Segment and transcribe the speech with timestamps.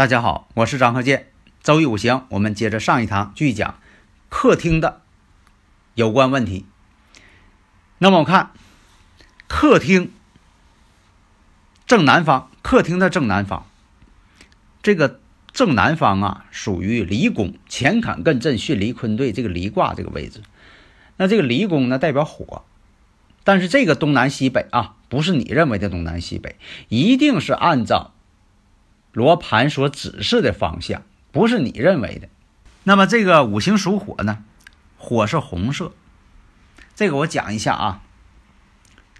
[0.00, 1.26] 大家好，我是张和建。
[1.62, 3.78] 周易五行，我们接着上一堂继续讲
[4.30, 5.02] 客厅的
[5.94, 6.64] 有关问题。
[7.98, 8.52] 那么我看
[9.46, 10.10] 客厅
[11.86, 13.66] 正南方，客厅的正南方，
[14.82, 15.20] 这个
[15.52, 20.40] 正南方啊，属于离宫，乾坎艮震巽离坤兑这个离卦这个位置。
[21.18, 22.64] 那这个离宫呢，代表火，
[23.44, 26.56] 但是这个东南西北啊，不是你认为的东南西北，
[26.88, 28.14] 一定是按照。
[29.12, 32.28] 罗盘所指示的方向不是你认为的。
[32.84, 34.44] 那么这个五行属火呢？
[34.96, 35.92] 火是红色。
[36.94, 38.02] 这个我讲一下啊。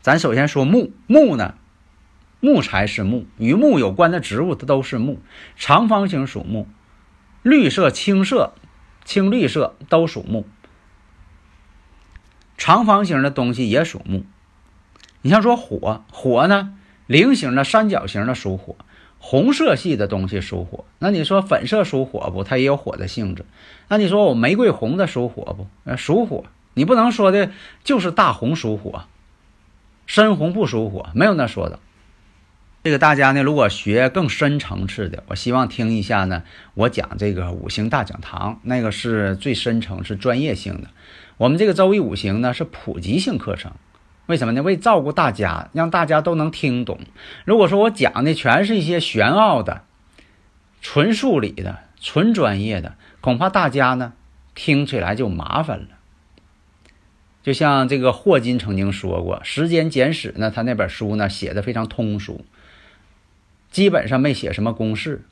[0.00, 1.55] 咱首先说木，木呢，
[2.41, 5.20] 木材是木，与木有关的植物它都是木。
[5.56, 6.66] 长方形属木，
[7.42, 8.54] 绿色、青色、
[9.04, 10.47] 青绿色都属木。
[12.56, 14.25] 长方形的东西也属木。
[15.22, 16.75] 你像说火，火呢，
[17.06, 18.77] 菱形的、三角形的属火。
[19.22, 22.42] 红色系的东西属火，那你说粉色属火不？
[22.42, 23.44] 它也有火的性质。
[23.88, 25.66] 那你说我玫瑰红的属火不？
[25.84, 26.44] 呃，属火。
[26.74, 27.50] 你不能说的
[27.84, 29.04] 就是大红属火，
[30.06, 31.78] 深红不属火，没有那说的。
[32.82, 40.88] 这个大家呢，如果学更深层次的，我希望听一下呢，我讲这个五行大讲堂，那个是最深层是专业性的。
[41.36, 43.72] 我们这个周易五行呢是普及性课程。
[44.31, 44.62] 为什么呢？
[44.62, 47.00] 为照顾大家，让大家都能听懂。
[47.44, 49.82] 如果说我讲的全是一些玄奥的、
[50.81, 54.12] 纯数理的、纯专业的，恐怕大家呢
[54.54, 55.87] 听起来就麻烦了。
[57.43, 62.44] 就像这个霍金曾经说过，《时间简史》呢，他那本书呢写的非常通俗，
[63.72, 65.22] 基本上没写什么公式。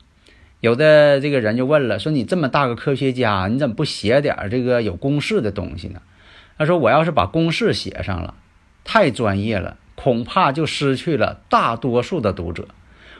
[0.59, 6.01] 有的这个人就问了，说你这么大个科学家，你怎么不写点这个有公式的东西呢？
[6.57, 8.35] 他说，我要是把公式写上了。
[8.83, 12.67] 太专业了，恐怕就失去了大多数的读者。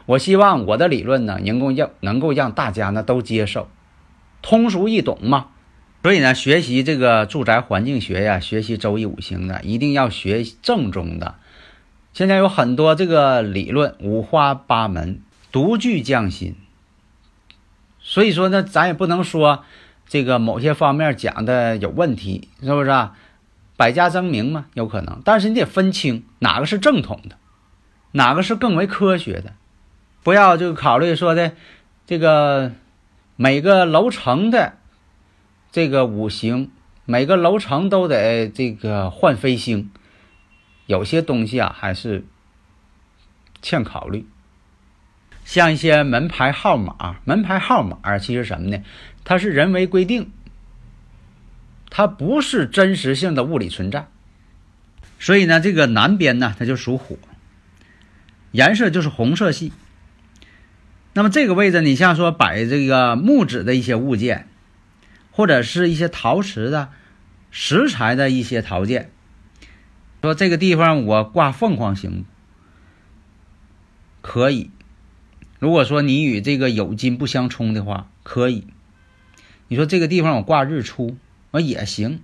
[0.05, 3.69] 我希望我的理论呢，能够让能够让大家呢都接受，
[4.41, 5.47] 通俗易懂嘛。
[6.01, 11.35] 所以呢，学习这个住宅环境学呀，学习周易五行的，一定要学正宗的。
[12.13, 15.21] 现在有很多这个理论五花八门，
[15.51, 16.55] 独具匠心。
[18.01, 19.63] 所以说呢，咱也不能说
[20.07, 23.15] 这个某些方面讲的有问题，是不是啊？
[23.79, 27.37] 百家争鸣嘛，有可能，但是你得分清哪个是正统的，
[28.11, 29.53] 哪个是更为科学的，
[30.21, 31.53] 不要就考虑说的
[32.05, 32.73] 这个
[33.37, 34.73] 每个楼层的
[35.71, 36.71] 这个五行，
[37.05, 39.89] 每个楼层都得这个换飞星，
[40.85, 42.25] 有些东西啊还是
[43.61, 44.27] 欠考虑。
[45.45, 48.83] 像一些门牌号码，门牌号码其实什么呢？
[49.23, 50.33] 它是人为规定。
[51.89, 54.07] 它不是真实性的物理存在，
[55.19, 57.17] 所以呢，这个南边呢，它就属火，
[58.51, 59.73] 颜色就是红色系。
[61.13, 64.47] 那么这个位置，你像说摆这个木质的一些物件，
[65.31, 66.89] 或者是一些陶瓷的、
[67.49, 69.11] 石材的一些陶件，
[70.21, 72.25] 说这个地方我挂凤凰行
[74.21, 74.69] 可以。
[75.57, 78.67] 如果说你与这个酉金不相冲的话，可以。
[79.67, 81.17] 你说这个地方我挂日出。
[81.51, 82.21] 我也行，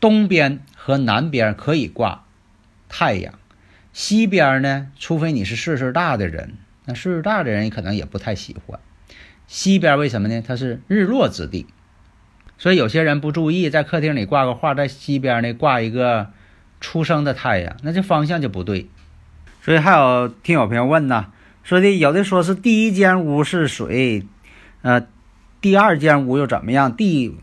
[0.00, 2.24] 东边和南边可以挂
[2.88, 3.34] 太阳，
[3.92, 6.54] 西边呢，除非你是岁数大的人，
[6.84, 8.80] 那岁数大的人可能也不太喜欢。
[9.46, 10.42] 西边为什么呢？
[10.46, 11.66] 它是日落之地，
[12.56, 16.30] 所以有些人不注意，在客厅里挂个画，在西边呢挂一个
[16.80, 18.88] 出生的太阳，那这方向就不对。
[19.60, 21.26] 所以还有听友朋友问呢，
[21.62, 24.26] 说的有的说是第一间屋是水，
[24.82, 25.06] 呃，
[25.60, 26.96] 第二间屋又怎么样？
[26.96, 27.36] 第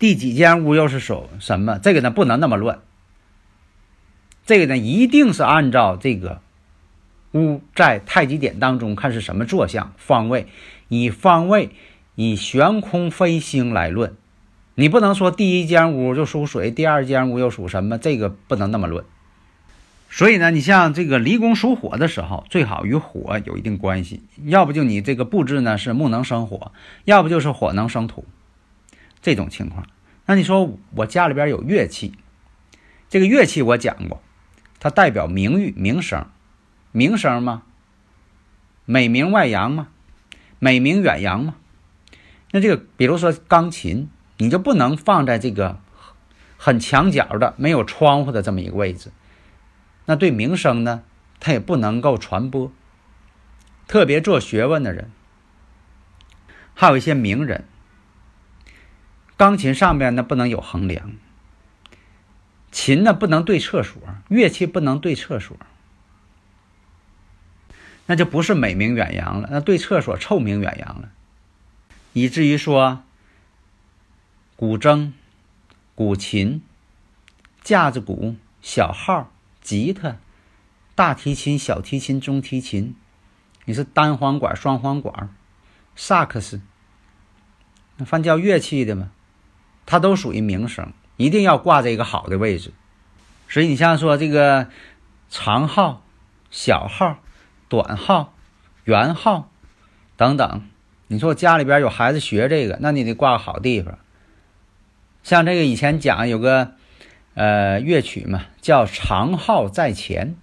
[0.00, 1.78] 第几间屋又是属什么？
[1.78, 2.80] 这个呢不能那么乱。
[4.46, 6.40] 这个呢一定是按照这个
[7.32, 10.46] 屋在太极点当中看是什么坐向方位，
[10.88, 11.68] 以方位
[12.14, 14.16] 以悬空飞星来论。
[14.74, 17.98] 你不能说第一间屋就属水，第二间屋又属什么？
[17.98, 19.04] 这个不能那么论。
[20.08, 24.22] 所以呢，你像这个离宫属火的时候，最好与火有一定关系。
[24.46, 26.72] 要不就你这个布置呢是木能生火，
[27.04, 28.24] 要不就是火能生土。
[29.22, 29.86] 这种情况，
[30.26, 32.14] 那你说我家里边有乐器，
[33.08, 34.22] 这个乐器我讲过，
[34.78, 36.26] 它代表名誉、名声，
[36.92, 37.62] 名声吗？
[38.86, 39.88] 美名外扬吗？
[40.58, 41.56] 美名远扬吗？
[42.50, 44.08] 那这个，比如说钢琴，
[44.38, 45.80] 你就不能放在这个
[46.56, 49.12] 很墙角的、没有窗户的这么一个位置。
[50.06, 51.02] 那对名声呢，
[51.38, 52.72] 它也不能够传播。
[53.86, 55.10] 特别做学问的人，
[56.74, 57.64] 还有一些名人，
[59.40, 61.12] 钢琴上面呢不能有横梁，
[62.70, 63.98] 琴呢不能对厕所，
[64.28, 65.56] 乐器不能对厕所，
[68.04, 71.08] 那就不是美名远扬了，那对厕所臭名远扬了，
[72.12, 73.02] 以至于说，
[74.56, 75.12] 古筝、
[75.94, 76.60] 古琴、
[77.62, 79.32] 架子鼓、小号、
[79.62, 80.18] 吉他、
[80.94, 82.94] 大提琴、小提琴、中提琴。
[83.64, 85.34] 你是单簧管、双簧管、
[85.96, 86.60] 萨克斯，
[87.96, 89.10] 那凡叫乐器的嘛，
[89.90, 92.72] 它都属于名声，一定要挂在一个好的位置。
[93.48, 94.68] 所以你像说这个
[95.28, 96.04] 长号、
[96.48, 97.18] 小号、
[97.68, 98.32] 短号、
[98.84, 99.50] 圆号
[100.16, 100.62] 等等，
[101.08, 103.98] 你说家里边有孩子学这个，那你得挂个好地方。
[105.24, 106.74] 像这个以前讲有个
[107.34, 110.36] 呃乐曲嘛，叫长号在前。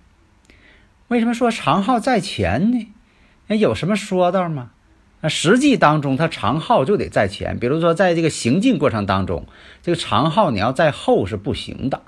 [1.07, 2.93] 为什么说长号在前呢？
[3.47, 4.71] 那有什么说道吗？
[5.27, 7.59] 那实际当中，它长号就得在前。
[7.59, 9.45] 比如说，在这个行进过程当中，
[9.83, 12.01] 这个长号你要在后是不行的。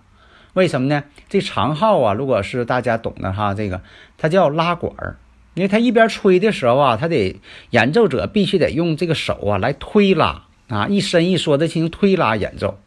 [0.54, 1.04] 为什么呢？
[1.28, 3.82] 这长号啊，如果是大家懂的哈，这个
[4.18, 5.18] 它叫拉管儿，
[5.54, 12.80] 因为它一边吹的时候啊，它得演奏者必须得用这个手啊来推拉啊，一伸一缩的进行推拉演奏。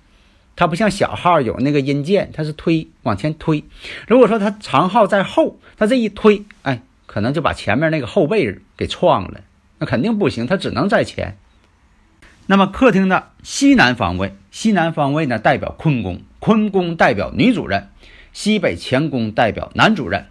[0.56, 3.64] 它不像小号有那个音键，它是推往前推。
[4.08, 6.80] 如果说它长号在后，它这一推，哎。
[7.04, 9.42] 可能就把前面那个后背给撞了，
[9.82, 11.36] 那肯定不行，他只能在前。
[12.46, 17.88] 那么客厅的西南方位，西南方位呢代表坤宫，坤宫代表女主人，
[18.32, 20.26] 西北乾宫代表男主人。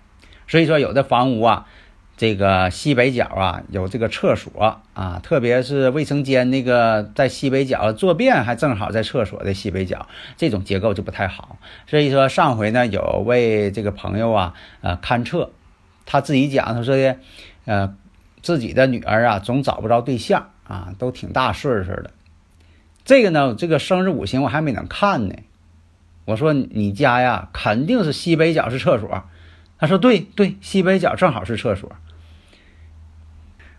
[0.48, 1.68] 所以说，有的房屋啊，
[2.16, 10.08] 这个西北角啊有这个厕所啊，特别是卫生间那个在西北角坐便还正好在厕所的西北角，
[10.38, 11.58] 这种结构就不太好。
[11.88, 15.52] 所以说上回呢有位这个朋友啊，呃勘测。
[16.04, 17.16] 他自己讲，他说的，
[17.64, 17.96] 呃，
[18.42, 22.12] 自己的女儿啊，总找不着对象啊，都挺大岁数的。
[23.04, 25.36] 这个呢，这个生日五行我还没能看呢。
[26.26, 29.24] 我说你家呀，肯定是西北角是厕所。
[29.80, 31.92] 他说对对，西北角正好是厕所。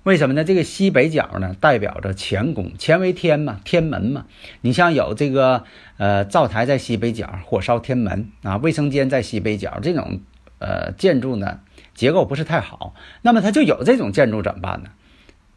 [0.03, 0.43] 为什么呢？
[0.43, 4.27] 这个西北角呢，代表着乾宫，乾为天嘛，天门嘛。
[4.61, 5.63] 你像有这个
[5.97, 10.21] 呃灶台在西北角，火烧天门啊，卫生间在西北角，这种
[10.59, 11.61] 呃建筑呢。
[11.95, 14.91] 结构不是太好，那么它就有这种建筑怎么办呢？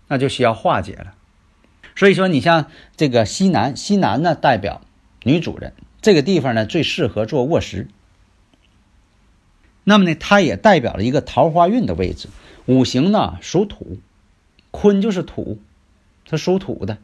[0.07, 1.13] 那就需要化解了。
[1.95, 4.81] 所以说，你像这个西南，西南呢代表
[5.23, 7.87] 女主人，这个地方呢最适合做卧室。
[9.83, 12.29] 那么呢，它也代表了一个桃花运的位置。
[12.65, 13.99] 五行呢属土，
[14.71, 15.59] 坤就是土，
[16.27, 16.97] 它属土的。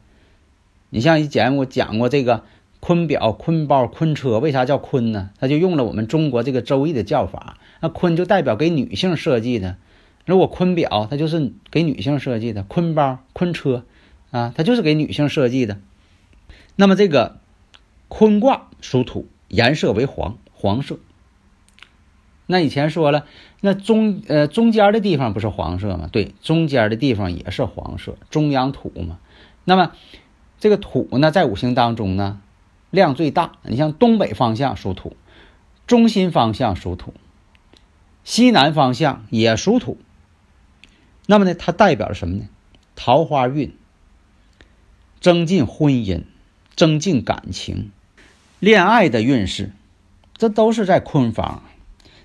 [0.90, 2.44] 你像以前我讲过这个。
[2.82, 5.30] 坤表、坤包、坤车，为啥叫坤呢？
[5.40, 7.58] 他就用了我们中国这个周易的叫法。
[7.80, 9.78] 那坤就代表给女性设计的。
[10.26, 13.86] 如果坤表，它就是给女性设计的；坤包、坤车，
[14.32, 15.80] 啊，它就是给女性设计的。
[16.76, 17.38] 那么这个
[18.08, 20.98] 坤卦属土，颜色为黄，黄色。
[22.48, 23.26] 那以前说了，
[23.62, 26.10] 那中呃中间的地方不是黄色吗？
[26.12, 29.20] 对，中间的地方也是黄色，中央土嘛。
[29.66, 29.92] 那么
[30.60, 32.42] 这个土呢，在五行当中呢？
[32.92, 35.16] 量最大，你像东北方向属土，
[35.88, 37.14] 中心方向属土，
[38.26, 39.98] 西南方向也属土。
[41.26, 42.50] 那么呢，它代表着什么呢？
[42.96, 43.74] 桃花运，
[45.22, 46.24] 增进婚姻，
[46.76, 47.92] 增进感情，
[48.60, 49.72] 恋爱的运势，
[50.36, 51.64] 这都是在坤方。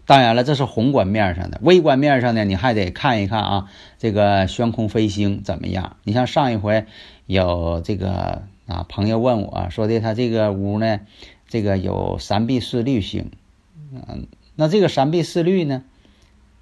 [0.04, 5.96] 当然了，这是宏观面上的，微观面上呢，你还得看一看啊，这个悬空飞星怎么样？
[6.02, 6.86] 你像上一回
[7.26, 8.42] 有这个。
[8.66, 11.00] 啊，朋友问我说的，他这个屋呢，
[11.46, 13.30] 这个有三碧四绿星，
[13.92, 15.84] 嗯，那这个三碧四绿呢，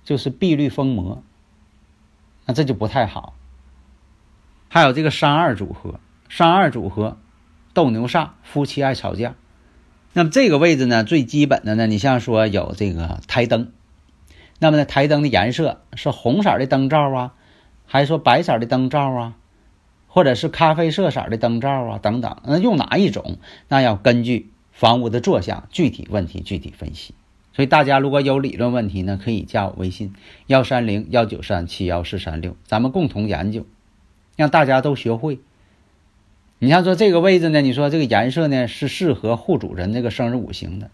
[0.05, 1.23] 就是碧绿风魔，
[2.45, 3.35] 那这就不太好。
[4.69, 7.17] 还有这个三二组合，三二组合，
[7.73, 9.35] 斗牛煞，夫妻爱吵架。
[10.13, 13.73] 那么这个位置呢，最基本的呢，你像说有这个台灯，
[14.59, 17.35] 那么呢，台灯的颜色是红色的灯罩啊，
[17.87, 19.37] 还是说白色的灯罩啊？
[20.15, 23.39] 或者是咖啡色色的灯罩啊，等等，那用哪一种？
[23.67, 27.15] 那要根据房屋的坐向，具体问题具体分析。
[27.53, 30.15] 所以大家如果有理论问题呢，可以加我微信
[30.47, 33.67] 幺三零幺九三七幺四三六，咱们共同研究，
[34.37, 35.41] 让大家都学会。
[36.61, 40.93] 你像说这个位置呢，你说这个颜色呢是适合户主人这个生日五行的。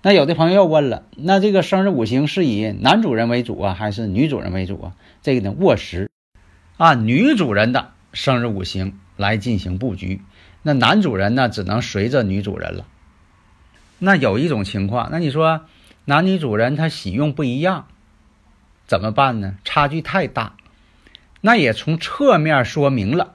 [0.00, 4.96] 那有的朋友又问了，那这个生日五行是以男主人为主啊，还是女主人为主啊？
[5.20, 6.10] 这个呢，卧室
[6.78, 10.22] 按女主人的生日五行来进行布局，
[10.62, 12.86] 那男主人呢只能随着女主人了。
[13.98, 15.66] 那有一种情况，那你说
[16.06, 17.86] 男女主人他喜用不一样，
[18.86, 19.56] 怎么办呢？
[19.64, 20.54] 差距太大，
[21.40, 23.34] 那也从侧面说明了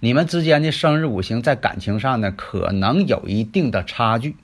[0.00, 4.36] 你们之间的生日五行在感情上呢可能有一定的差距。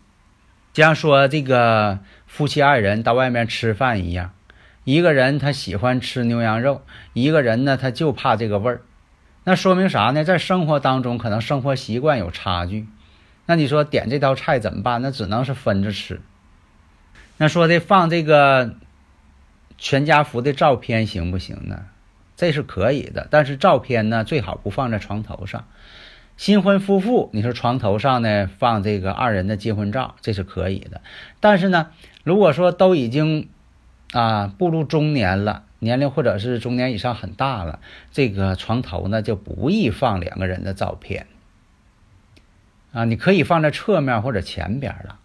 [0.72, 4.32] 就像说这个夫妻二人到外面吃饭一样，
[4.82, 8.82] 一个人他喜欢吃牛羊肉，一个人呢他就怕这个味儿，
[9.44, 10.24] 那说明啥呢？
[10.24, 12.86] 在生活当中可能生活习惯有差距。
[13.46, 15.02] 那你说点这道菜怎么办？
[15.02, 16.20] 那只能是分着吃。
[17.36, 18.74] 那说的放这个
[19.76, 21.84] 全家福的照片行不行呢？
[22.36, 25.66] 这是可以的，但是照片呢最好不放在床头上。
[26.36, 31.00] 新婚夫妇，你说床头上呢放这个二人的结婚照，这是可以的。
[31.38, 31.90] 但是呢，
[32.24, 33.48] 如果说都已经
[34.12, 37.78] 啊步入中年了，年龄或者是中年以上很大了，
[38.10, 41.28] 这个床头呢就不宜放两个人的照片。
[42.92, 45.18] 啊，你可以放在侧面或者前边了，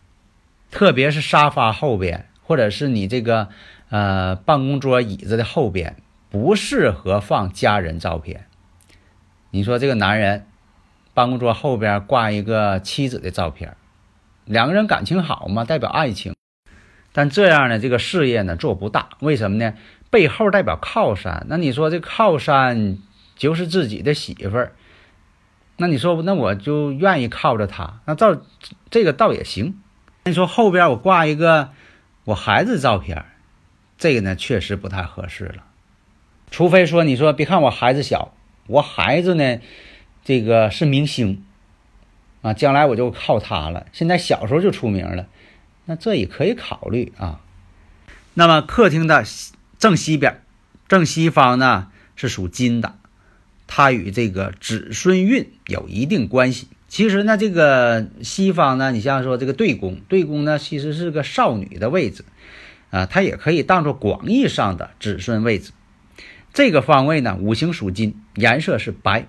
[0.72, 3.50] 特别是沙发后边，或者是你这个
[3.90, 5.96] 呃办公桌椅子的后边，
[6.30, 8.46] 不适合放家人照片。
[9.52, 10.46] 你说这个男人
[11.14, 13.78] 办公桌后边挂一个妻子的照片，
[14.46, 16.36] 两个人感情好嘛，代表爱情，
[17.14, 19.10] 但这样呢，这个事业呢做不大。
[19.20, 19.76] 为什么呢？
[20.10, 22.98] 背后代表靠山，那你说这靠山
[23.36, 24.74] 就是自己的媳妇儿。
[25.78, 28.42] 那你说，那我就愿意靠着他，那照
[28.90, 29.80] 这个倒也行。
[30.26, 31.70] 你说后边我挂一个
[32.26, 33.26] 我孩子照片，
[33.98, 35.64] 这个呢确实不太合适了。
[36.52, 38.34] 除非说你说别看我孩子小，
[38.68, 39.60] 我孩子呢
[40.26, 41.46] 这个是明星
[42.42, 43.86] 啊，将来我就靠他了。
[43.94, 45.28] 现在小时候就出名了，
[45.86, 47.40] 那这也可以考虑啊。
[48.34, 49.24] 那么客厅的
[49.80, 50.42] 正西边，
[50.88, 52.96] 正西方呢是属金的。
[53.66, 56.68] 它与这个子孙运有一定关系。
[56.88, 62.26] 其实呢，这个西方呢，你像说这个对宫，对宫呢其实是个少女的位置，
[62.90, 65.72] 啊，它也可以当做广义上的子孙位置。
[66.52, 69.28] 这个方位呢，五行属金，颜色是白，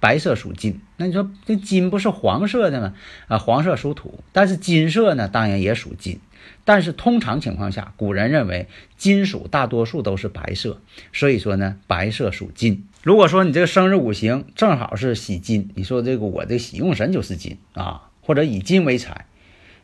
[0.00, 0.80] 白色属金。
[0.96, 2.94] 那你说这金不是黄色的吗？
[3.28, 6.20] 啊，黄色属土，但是金色呢，当然也属金。
[6.64, 10.80] 但是通常情况下，古人认为金属大多数都是白色，
[11.12, 12.88] 所以说呢，白色属金。
[13.02, 19.26] 如果说你这个生日五行正好是喜金，你说这个我的喜用神就是金啊，或者以金为财，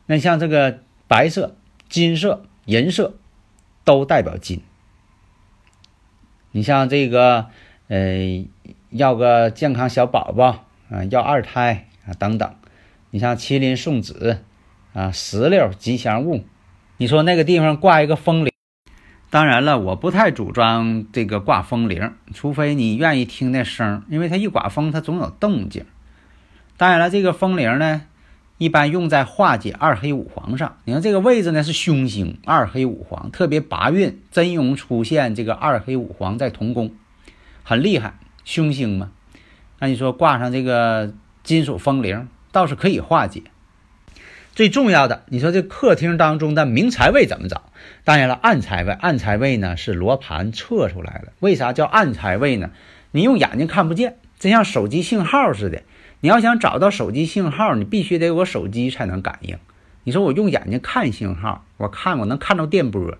[0.06, 1.56] 那像这个白色、
[1.88, 3.14] 金色、银色
[3.84, 4.62] 都代表金。
[6.50, 7.46] 你像这个，
[7.88, 8.44] 呃，
[8.92, 12.54] 要个健康小宝宝啊，要二胎啊等等，
[13.10, 14.38] 你像麒麟送子
[14.92, 16.44] 啊，石榴吉祥物，
[16.98, 18.52] 你说那个地方挂一个风铃。
[19.30, 25.86] 当然了，我不太主张这个挂风铃，除非你愿意听那声，因为它一刮风，它总有动静。
[26.76, 28.02] 当然了，这个风铃呢，
[28.58, 30.76] 一般用在化解二黑五黄上。
[30.84, 36.92] 你看这个位置呢是凶星，二黑五黄，特别八运真容出现这个二黑五黄在同宫，
[37.62, 39.10] 很厉害，凶星嘛。
[39.78, 43.42] 那你说挂上这个金属风铃，倒是可以化解。
[44.54, 47.70] 最重要的，你说这客厅当中的明财位怎么找？
[48.04, 51.32] 当然了，暗财位，暗财位呢是罗盘测出来的。
[51.40, 52.70] 为啥叫暗财位呢？
[53.12, 55.82] 你用眼睛看不见，真像手机信号似的。
[56.20, 59.58] 你要想找到手机信号，你必须得有个手机才能感应。
[60.04, 63.18] 你说我用眼睛看信号，我看我能看到电波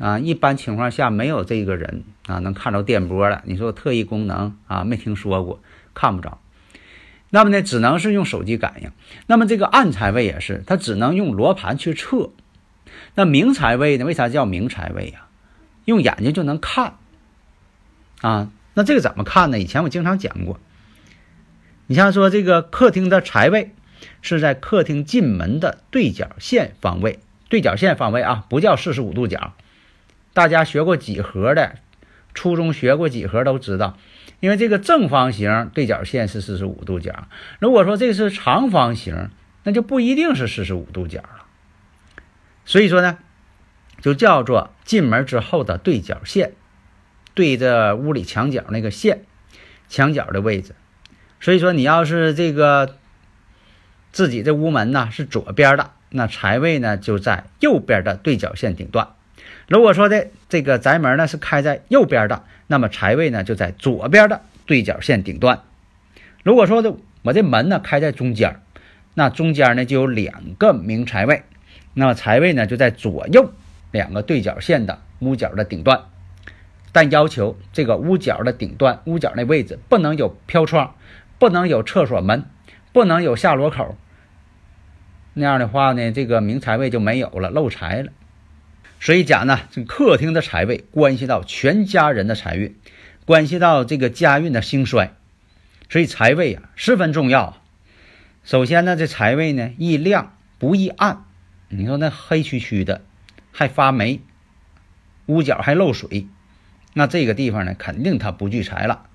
[0.00, 0.18] 啊。
[0.18, 3.42] 一般情况下没有这个人啊能看到电波了。
[3.44, 5.62] 你说特异功能啊，没听说过，
[5.94, 6.40] 看不着。
[7.32, 8.90] 那么呢，只能是用手机感应。
[9.28, 12.30] 那么这个暗财位也是，它只能用罗盘去测。
[13.14, 14.04] 那明财位呢？
[14.04, 15.26] 为啥叫明财位呀？
[15.84, 16.94] 用眼睛就能看
[18.20, 18.50] 啊。
[18.74, 19.60] 那这个怎么看呢？
[19.60, 20.58] 以前我经常讲过。
[21.86, 23.74] 你像说这个客厅的财位
[24.22, 29.54] 是在客厅进门的对角线方位，对角线方位啊，不叫四十五度角。
[30.40, 31.74] 大家学过几何的，
[32.32, 33.98] 初中学过几何都知道。
[34.40, 37.28] 因为这个正方形对角线是四十五度角，
[37.58, 39.28] 如果说这是长方形，
[39.64, 41.44] 那就不一定是四十五度角了。
[42.64, 43.18] 所以说呢，
[44.00, 46.54] 就叫做进门之后的对角线，
[47.34, 49.26] 对着屋里墙角那个线，
[49.90, 50.74] 墙角的位置。
[51.38, 52.96] 所以说你要是这个
[54.10, 59.10] 自己这屋门呢是左边的，那财位呢就在右边的对角线顶端。
[59.68, 62.44] 如果说的这个宅门呢是开在右边的。
[62.72, 65.62] 那么财位呢就在左边的对角线顶端，
[66.44, 68.60] 如果说的我这门呢开在中间，
[69.14, 71.42] 那中间呢就有两个明财位，
[71.94, 73.52] 那么财位呢就在左右
[73.90, 76.02] 两个对角线的屋角的顶端，
[76.92, 80.94] 但要求这个屋角的顶端屋角那位置不能有飘窗，
[81.40, 82.44] 不能有厕所门，
[82.92, 83.96] 不能有下螺口。
[85.34, 88.12] 那样的话呢，这个明财位就没有了，漏财了。
[89.00, 92.76] 所以讲呢，这客厅的财位关系到全家人的财运，
[93.24, 95.14] 关系到这个家运的兴衰，
[95.88, 97.60] 所以财位啊十分重要。
[98.44, 101.24] 首先呢，这财位呢易亮不易暗。
[101.68, 103.02] 你说那黑黢黢的，
[103.52, 104.20] 还发霉，
[105.26, 106.26] 屋角还漏水，
[106.92, 109.06] 那这个地方呢肯定它不聚财了。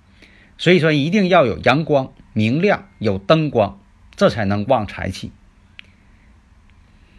[0.58, 3.80] 所以说一定要有阳光明亮，有灯光，
[4.16, 5.32] 这才能旺财气。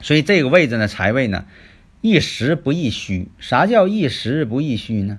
[0.01, 1.47] 所以这个位置呢，财位呢，
[2.07, 3.29] 一实不易虚。
[3.41, 5.19] 啥叫一实不易虚呢？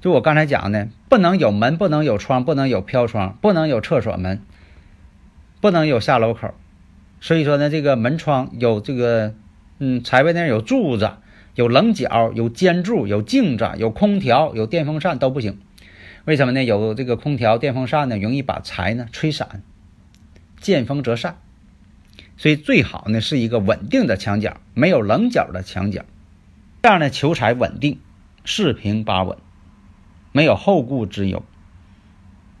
[0.00, 4.40] 就我刚才讲的，不能有门，不能有窗，不能有飘窗，不能有厕所门，
[5.60, 6.54] 不能有下楼口。
[7.20, 9.34] 所以说呢，这个门窗有这个，
[9.80, 11.10] 嗯，财位那有柱子，
[11.56, 15.58] 有棱角，有尖柱，有镜子，有空调，有电风扇都不行。
[16.26, 16.62] 为什么呢？
[16.62, 19.62] 有这个空调、电风扇呢，容易把财呢吹散，
[20.60, 21.38] 见风则散。
[22.36, 26.04] 所以最好呢是一个稳定的墙角，没有棱角的墙角，
[26.82, 28.00] 这样呢求财稳定，
[28.44, 29.36] 四平八稳，
[30.32, 31.42] 没有后顾之忧，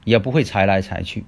[0.04, 1.24] 也不会财来财去。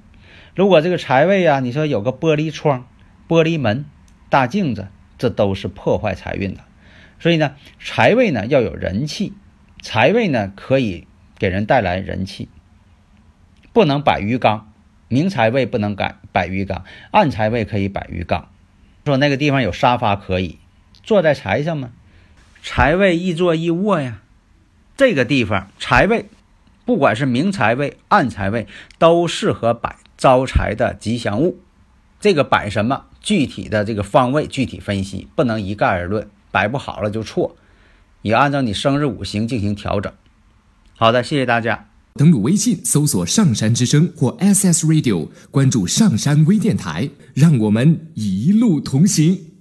[0.55, 2.87] 如果这个财位啊，你说有个玻璃窗、
[3.29, 3.87] 玻璃门、
[4.29, 6.61] 大镜子，这都是破坏财运的。
[7.19, 9.33] 所以呢，财位呢要有人气，
[9.81, 11.07] 财位呢可以
[11.39, 12.51] 给人带来人气，
[13.73, 14.69] 不能摆鱼缸。
[15.09, 18.49] 明财位不能改摆鱼缸，暗财位可以摆鱼缸。
[19.05, 20.59] 说那个地方有沙发可以
[21.03, 21.93] 坐在财上吗？
[22.65, 24.23] 财位易坐易卧呀。
[24.97, 26.31] 这个地方财位，
[26.85, 31.59] 不管是明财位、暗财位，都适合摆招财的吉祥物。
[32.21, 36.31] 这个摆什么具体的这个方位具体分析，不能一概而论。
[36.53, 37.57] 摆不好了就错，
[38.21, 40.13] 也按照你生日五行进行调整。
[40.95, 41.89] 好的，谢谢大家。
[42.15, 49.52] 登录微信，搜索“上山之声”或 SS Radio，关注上山微电台，让我们一路同行。